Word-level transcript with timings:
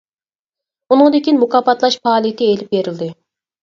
ئۇنىڭدىن 0.95 1.25
كېيىن 1.29 1.39
مۇكاپاتلاش 1.45 2.01
پائالىيىتى 2.09 2.53
ئېلىپ 2.53 2.77
بېرىلدى. 2.77 3.17